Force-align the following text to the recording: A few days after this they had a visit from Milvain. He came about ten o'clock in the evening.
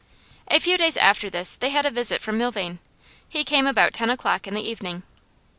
A 0.47 0.57
few 0.59 0.79
days 0.79 0.97
after 0.97 1.29
this 1.29 1.55
they 1.55 1.69
had 1.69 1.85
a 1.85 1.91
visit 1.91 2.21
from 2.23 2.39
Milvain. 2.39 2.79
He 3.29 3.43
came 3.43 3.67
about 3.67 3.93
ten 3.93 4.09
o'clock 4.09 4.47
in 4.47 4.55
the 4.55 4.67
evening. 4.67 5.03